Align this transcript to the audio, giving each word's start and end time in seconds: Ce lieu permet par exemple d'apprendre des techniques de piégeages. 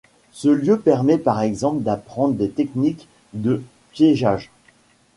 Ce 0.31 0.47
lieu 0.49 0.79
permet 0.79 1.19
par 1.19 1.41
exemple 1.43 1.83
d'apprendre 1.83 2.33
des 2.33 2.49
techniques 2.49 3.07
de 3.33 3.61
piégeages. 3.91 4.49